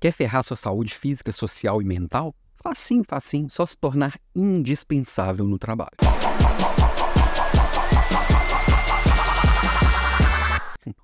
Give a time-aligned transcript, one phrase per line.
[0.00, 2.34] Quer ferrar sua saúde física, social e mental?
[2.56, 5.90] Facinho, facinho, só se tornar indispensável no trabalho.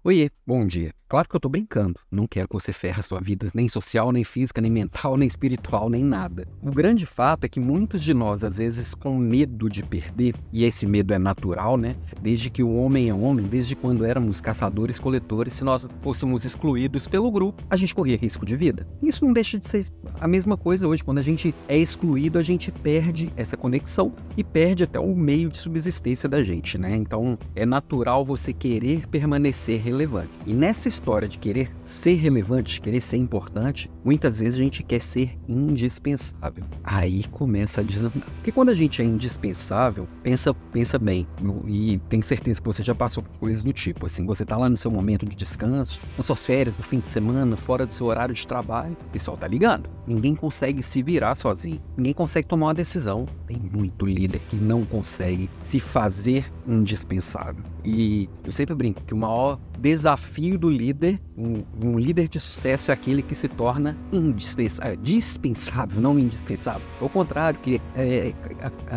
[0.02, 0.94] Oiê, bom dia.
[1.08, 2.00] Claro que eu tô brincando.
[2.10, 5.28] Não quero que você ferre a sua vida, nem social, nem física, nem mental, nem
[5.28, 6.48] espiritual, nem nada.
[6.60, 10.64] O grande fato é que muitos de nós, às vezes, com medo de perder, e
[10.64, 11.94] esse medo é natural, né?
[12.20, 17.30] Desde que o homem é homem, desde quando éramos caçadores-coletores, se nós fôssemos excluídos pelo
[17.30, 18.84] grupo, a gente corria risco de vida.
[19.00, 19.86] Isso não deixa de ser
[20.20, 21.04] a mesma coisa hoje.
[21.04, 25.50] Quando a gente é excluído, a gente perde essa conexão e perde até o meio
[25.50, 26.96] de subsistência da gente, né?
[26.96, 30.30] Então, é natural você querer permanecer relevante.
[30.44, 35.00] E nessa história de querer ser relevante, querer ser importante, muitas vezes a gente quer
[35.00, 36.64] ser indispensável.
[36.82, 38.12] Aí começa a desandar.
[38.36, 41.26] Porque quando a gente é indispensável, pensa, pensa bem,
[41.66, 44.68] e tem certeza que você já passou por coisas do tipo, assim, você tá lá
[44.68, 48.06] no seu momento de descanso, nas suas férias, no fim de semana, fora do seu
[48.06, 49.88] horário de trabalho, o pessoal tá ligando.
[50.06, 53.26] Ninguém consegue se virar sozinho, ninguém consegue tomar uma decisão.
[53.46, 57.62] Tem muito líder que não consegue se fazer indispensável.
[57.84, 62.90] E eu sempre brinco que o maior desafio do líder, um, um líder de sucesso
[62.90, 66.82] é aquele que se torna indispensável, é, dispensável, não indispensável.
[67.00, 68.32] Ao contrário, que é,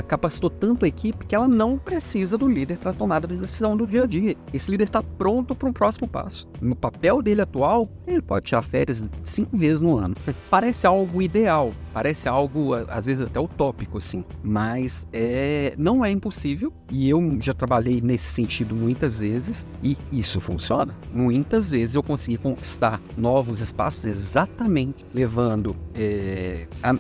[0.07, 3.75] capacitou tanto a equipe que ela não precisa do líder para a tomada de decisão
[3.75, 4.35] do dia a dia.
[4.53, 6.47] Esse líder está pronto para um próximo passo.
[6.61, 10.15] No papel dele atual, ele pode tirar férias cinco vezes no ano.
[10.49, 16.73] Parece algo ideal, parece algo às vezes até utópico assim, mas é não é impossível
[16.91, 20.68] e eu já trabalhei nesse sentido muitas vezes e isso funciona.
[21.13, 26.93] Muitas vezes eu consegui conquistar novos espaços exatamente levando, é, a,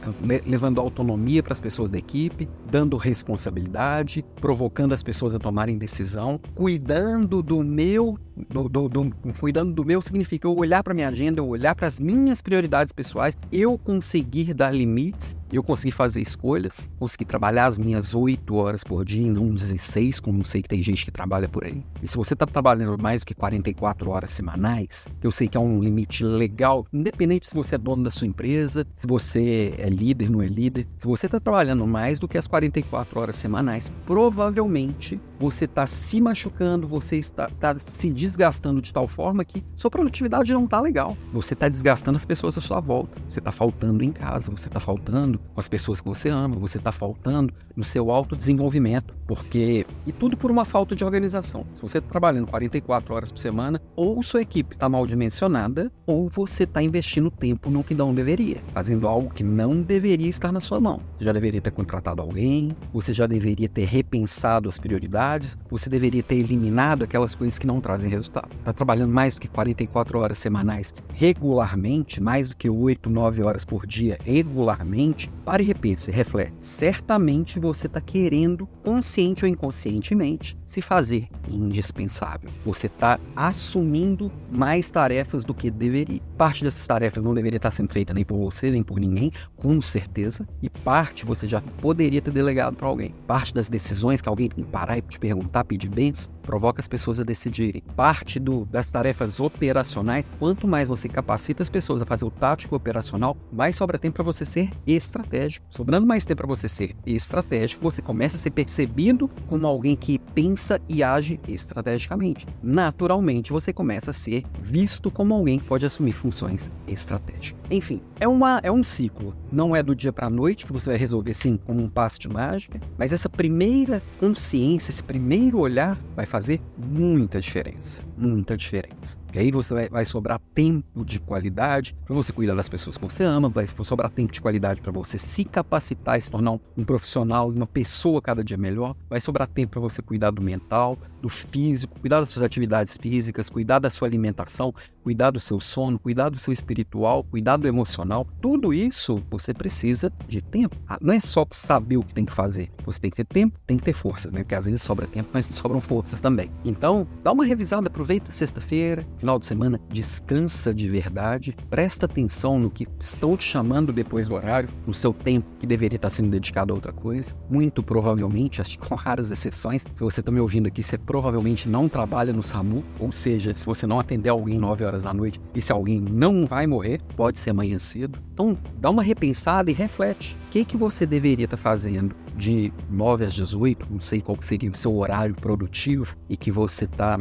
[0.45, 6.39] levando autonomia para as pessoas da equipe, dando responsabilidade, provocando as pessoas a tomarem decisão,
[6.55, 8.17] cuidando do meu
[8.47, 11.87] do, do, do, cuidando do meu significa eu olhar para minha agenda, eu olhar para
[11.87, 17.77] as minhas prioridades pessoais, eu conseguir dar limites, eu conseguir fazer escolhas, conseguir trabalhar as
[17.77, 21.65] minhas 8 horas por dia, não 16, como sei que tem gente que trabalha por
[21.65, 21.83] aí.
[22.01, 25.59] E se você está trabalhando mais do que 44 horas semanais, eu sei que é
[25.59, 30.29] um limite legal, independente se você é dono da sua empresa, se você é líder,
[30.29, 35.19] não é líder, se você está trabalhando mais do que as 44 horas semanais, provavelmente
[35.39, 40.51] você está se machucando, você está, está se desgastando de tal forma que sua produtividade
[40.51, 41.17] não está legal.
[41.31, 43.17] Você está desgastando as pessoas à sua volta.
[43.27, 46.77] Você está faltando em casa, você está faltando com as pessoas que você ama, você
[46.77, 51.65] está faltando no seu autodesenvolvimento, porque e tudo por uma falta de organização.
[51.71, 56.27] Se você está trabalhando 44 horas por semana, ou sua equipe está mal dimensionada, ou
[56.27, 60.59] você está investindo tempo no que não deveria, fazendo algo que não deveria estar na
[60.59, 60.99] sua mão.
[61.17, 65.28] Você já deveria ter contratado alguém, você já deveria ter repensado as prioridades
[65.69, 68.49] você deveria ter eliminado aquelas coisas que não trazem resultado.
[68.57, 73.65] Está trabalhando mais do que 44 horas semanais regularmente, mais do que 8, 9 horas
[73.65, 76.53] por dia regularmente, pare e repense, reflete.
[76.61, 82.49] Certamente você está querendo, consciente ou inconscientemente, se fazer indispensável.
[82.65, 86.21] Você está assumindo mais tarefas do que deveria.
[86.37, 89.81] Parte dessas tarefas não deveria estar sendo feita nem por você, nem por ninguém, com
[89.81, 93.13] certeza, e parte você já poderia ter delegado para alguém.
[93.27, 96.87] Parte das decisões que alguém tem que parar e te perguntar, pedir bens, provoca as
[96.87, 97.83] pessoas a decidirem.
[97.95, 102.75] Parte do, das tarefas operacionais, quanto mais você capacita as pessoas a fazer o tático
[102.75, 105.65] operacional, mais sobra tempo para você ser estratégico.
[105.69, 110.17] Sobrando mais tempo para você ser estratégico, você começa a ser percebido como alguém que
[110.33, 112.47] pensa e age estrategicamente.
[112.63, 117.59] Naturalmente, você começa a ser visto como alguém que pode assumir funções estratégicas.
[117.69, 119.35] Enfim, é, uma, é um ciclo.
[119.51, 122.19] Não é do dia para a noite que você vai resolver sim como um passe
[122.19, 128.03] de mágica, mas essa primeira consciência, esse primeiro olhar vai fazer muita diferença.
[128.15, 129.17] Muita diferença.
[129.33, 133.05] E aí você vai, vai sobrar tempo de qualidade para você cuidar das pessoas que
[133.05, 136.59] você ama, vai sobrar tempo de qualidade para você se capacitar e se tornar um,
[136.77, 140.97] um profissional, uma pessoa cada dia melhor, vai sobrar tempo para você cuidar do mental,
[141.21, 144.73] do físico, cuidar das suas atividades físicas, cuidar da sua alimentação,
[145.03, 148.27] cuidar do seu sono, cuidar do seu espiritual, cuidar do emocional.
[148.41, 150.75] Tudo isso você precisa de tempo.
[150.87, 152.69] Ah, não é só saber o que tem que fazer.
[152.83, 154.41] Você tem que ter tempo, tem que ter forças, né?
[154.41, 156.49] Porque às vezes sobra tempo, mas sobram forças também.
[156.63, 162.69] Então, dá uma revisada, aproveita sexta-feira, final de semana, descansa de verdade, presta atenção no
[162.69, 166.71] que estão te chamando depois do horário, no seu tempo que deveria estar sendo dedicado
[166.71, 167.35] a outra coisa.
[167.49, 171.67] Muito provavelmente, acho que com raras exceções, se você está me ouvindo aqui, você provavelmente
[171.67, 175.39] não trabalha no SAMU, ou seja, se você não atender alguém 9 horas da noite,
[175.53, 178.17] esse alguém não vai morrer, pode ser amanhã cedo.
[178.33, 180.37] Então, dá uma repensada e reflete.
[180.49, 184.71] Que, que você deveria estar tá fazendo de 9 às 18, não sei qual seria
[184.71, 187.19] o seu horário produtivo, e que você está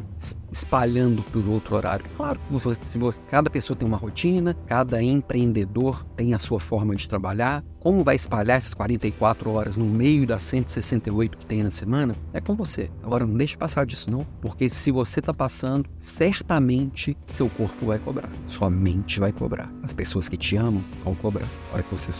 [0.51, 2.07] espalhando por outro horário.
[2.17, 2.41] Claro,
[2.83, 7.63] se você, cada pessoa tem uma rotina, cada empreendedor tem a sua forma de trabalhar.
[7.89, 12.15] Como vai espalhar essas 44 horas no meio das 168 que tem na semana?
[12.35, 12.91] É com você.
[13.03, 17.99] Agora não deixe passar disso não, porque se você está passando, certamente seu corpo vai
[17.99, 19.73] cobrar, sua mente vai cobrar.
[19.83, 21.49] As pessoas que te amam vão cobrar.
[21.71, 22.11] A hora que você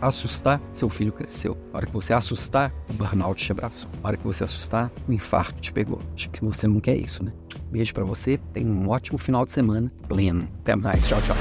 [0.00, 1.54] assustar, seu filho cresceu.
[1.74, 3.90] A hora que você assustar, o burnout te abraçou.
[4.02, 6.00] A hora que você assustar, o infarto te pegou.
[6.14, 7.30] Acho que você não quer isso, né?
[7.70, 10.48] Beijo para você, tenha um ótimo final de semana pleno.
[10.60, 11.36] Até mais, tchau, tchau.